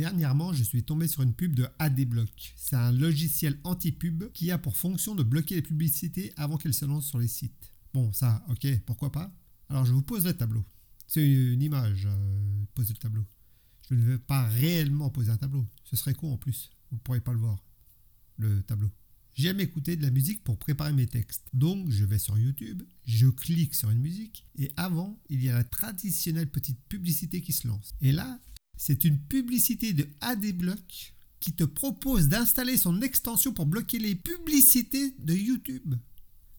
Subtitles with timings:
[0.00, 2.54] Dernièrement, je suis tombé sur une pub de ADBlock.
[2.56, 6.86] C'est un logiciel anti-pub qui a pour fonction de bloquer les publicités avant qu'elles se
[6.86, 7.70] lancent sur les sites.
[7.92, 9.30] Bon, ça, ok, pourquoi pas
[9.68, 10.64] Alors je vous pose le tableau.
[11.06, 13.26] C'est une image, euh, poser le tableau.
[13.90, 15.66] Je ne vais pas réellement poser un tableau.
[15.84, 16.70] Ce serait con en plus.
[16.90, 17.62] Vous ne pourrez pas le voir,
[18.38, 18.90] le tableau.
[19.34, 21.44] J'aime écouter de la musique pour préparer mes textes.
[21.52, 25.52] Donc je vais sur YouTube, je clique sur une musique et avant, il y a
[25.56, 27.90] la traditionnelle petite publicité qui se lance.
[28.00, 28.40] Et là,
[28.80, 35.14] c'est une publicité de ADBlock qui te propose d'installer son extension pour bloquer les publicités
[35.18, 35.96] de YouTube.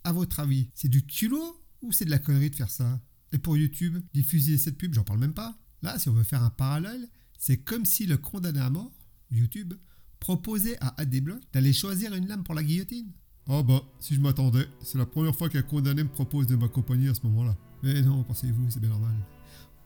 [0.03, 3.01] À votre avis, c'est du culot ou c'est de la connerie de faire ça?
[3.31, 5.57] Et pour YouTube, diffuser cette pub, j'en parle même pas.
[5.81, 8.93] Là, si on veut faire un parallèle, c'est comme si le condamné à mort,
[9.31, 9.73] YouTube,
[10.19, 13.11] proposait à ADBlock d'aller choisir une lame pour la guillotine.
[13.47, 17.09] Ah bah, si je m'attendais, c'est la première fois qu'un condamné me propose de m'accompagner
[17.09, 17.57] à ce moment-là.
[17.81, 19.15] Mais non, pensez-vous, c'est bien normal.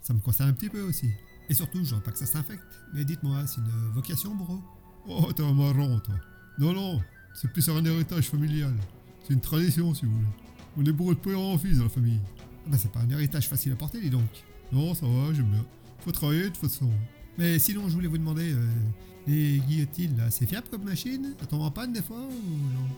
[0.01, 1.11] Ça me concerne un petit peu aussi.
[1.49, 2.63] Et surtout, je veux pas que ça s'infecte.
[2.93, 4.61] Mais dites-moi, c'est une vocation, bourreau
[5.07, 6.15] Oh, t'es un marrant, toi.
[6.57, 7.01] Non, non,
[7.33, 8.73] c'est plus un héritage familial.
[9.27, 10.27] C'est une tradition, si vous voulez.
[10.77, 12.19] On est bourré de père en fils dans la famille.
[12.65, 14.23] Ah bah c'est pas un héritage facile à porter, dis donc.
[14.71, 15.63] Non, ça va, j'aime bien.
[15.99, 16.89] Faut travailler de toute façon.
[17.37, 18.67] Mais sinon, je voulais vous demander, euh,
[19.27, 21.35] les guillotines, là, c'est fiable comme machine?
[21.39, 22.31] Ça tombe en panne des fois ou
[22.73, 22.89] non?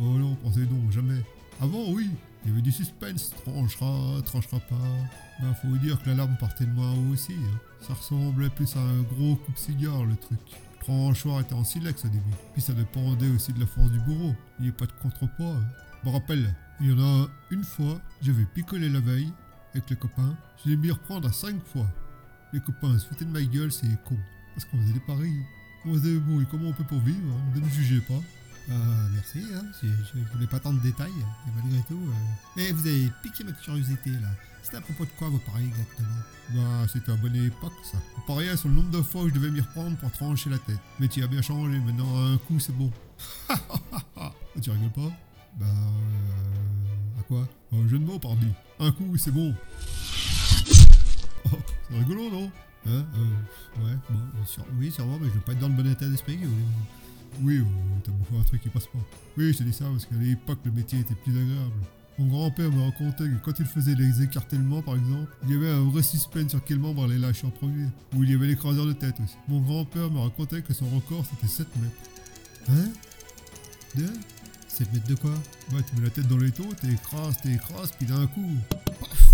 [0.00, 1.20] Oh non, pensez donc, jamais.
[1.60, 2.10] Avant, oui,
[2.44, 4.76] il y avait du suspense, tranchera, tranchera pas.
[5.40, 7.32] Ben, faut vous dire que l'alarme partait de haut aussi.
[7.34, 7.58] hein.
[7.80, 10.38] Ça ressemblait plus à un gros coupe-cigare, le truc.
[10.80, 12.24] Le tranchoir était en silex au début.
[12.52, 14.34] Puis ça dépendait aussi de la force du bourreau.
[14.58, 15.46] Il n'y a pas de contrepoids.
[15.56, 15.66] hein.
[16.04, 19.32] Je me rappelle, il y en a une fois, j'avais picolé la veille
[19.74, 20.36] avec les copains.
[20.64, 21.86] Je l'ai mis reprendre à cinq fois.
[22.52, 24.16] Les copains se foutaient de ma gueule, c'est con.
[24.54, 25.34] Parce qu'on faisait des paris.
[25.84, 28.20] On faisait, bon, et comment on peut pour vivre hein Ne me jugez pas.
[28.70, 28.74] Euh,
[29.14, 29.64] merci, hein.
[29.82, 31.94] Je, je voulais pas tant de détails, et malgré tout.
[31.94, 32.12] euh.
[32.56, 34.28] Mais vous avez piqué ma curiosité, là.
[34.62, 36.08] C'était à propos de quoi vos paris exactement?
[36.50, 37.96] Bah, c'était à bonne époque, ça.
[38.18, 40.58] On pariait sur le nombre de fois où je devais m'y reprendre pour trancher la
[40.58, 40.78] tête.
[41.00, 42.92] Mais tu as bien changé, maintenant, un coup, c'est bon.
[44.60, 45.12] tu rigoles pas?
[45.58, 45.66] Bah.
[45.66, 47.48] Euh, à quoi?
[47.72, 48.48] Un jeu de mots, pardi.
[48.80, 49.54] Un coup, c'est bon.
[51.46, 51.58] Oh,
[51.90, 52.50] c'est rigolo, non?
[52.86, 55.86] Hein euh, Ouais, bon, sur- oui, sûrement, mais je veux pas être dans le bon
[55.90, 56.36] état d'esprit.
[56.38, 56.46] que
[57.42, 57.62] Oui,
[58.04, 58.98] t'as bouffé un truc qui passe pas.
[59.36, 61.72] Oui, je te dis ça parce qu'à l'époque, le métier était plus agréable.
[62.18, 65.70] Mon grand-père me racontait que quand il faisait les écartèlements, par exemple, il y avait
[65.70, 67.86] un vrai suspense sur quel membre allait lâcher en premier.
[68.16, 69.36] Ou il y avait l'écraseur de tête aussi.
[69.46, 71.94] Mon grand-père me racontait que son record, c'était 7 mètres.
[72.70, 72.90] Hein?
[73.94, 74.12] Deux
[74.66, 75.30] 7 mètres de quoi?
[75.72, 79.32] Ouais, tu mets la tête dans l'étau, t'écrases, t'écrases, puis d'un coup, paf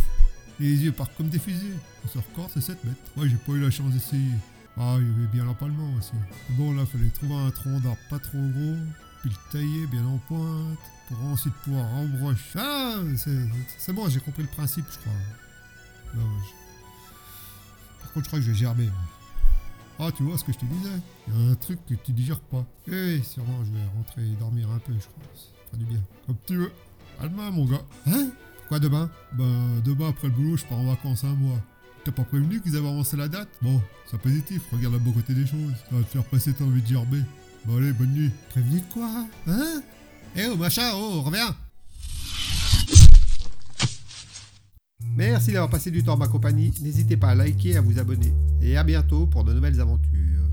[0.60, 1.72] Les yeux partent comme des fusées.
[2.12, 3.00] Ce record, c'est 7 mètres.
[3.16, 4.30] Ouais, j'ai pas eu la chance d'essayer.
[4.76, 6.12] Ah, il y avait bien l'empalement aussi.
[6.50, 8.76] Bon, là, fallait trouver un tronc d'arbre pas trop gros,
[9.20, 12.58] puis le tailler bien en pointe, pour ensuite pouvoir embrocher.
[12.58, 15.12] Ah c'est- bon, j'ai compris le principe, je crois.
[16.16, 18.88] Non, je- Par contre, je crois que je vais gerber.
[20.00, 21.00] Ah, tu vois ce que je te disais?
[21.28, 22.64] Il y a un truc que tu digères pas.
[22.88, 25.24] Oui, sûrement, je vais rentrer et dormir un peu, je crois.
[25.36, 26.00] Ça fera du bien.
[26.26, 26.72] Comme tu veux.
[27.20, 27.82] À demain, mon gars.
[28.08, 28.30] Hein?
[28.68, 29.08] Quoi demain?
[29.34, 31.60] Ben, demain, après le boulot, je pars en vacances un mois.
[32.04, 35.32] T'as pas prévenu qu'ils avaient avancé la date Bon, c'est positif, regarde le beau côté
[35.32, 35.72] des choses.
[35.88, 37.22] Ça va te faire passer ta envie de gerber.
[37.64, 38.30] Bon, allez, bonne nuit.
[38.50, 39.82] Prévenu de quoi Hein
[40.36, 41.56] Eh oh, machin, oh, reviens
[45.16, 46.74] Merci d'avoir passé du temps en ma compagnie.
[46.82, 48.34] N'hésitez pas à liker à vous abonner.
[48.60, 50.43] Et à bientôt pour de nouvelles aventures.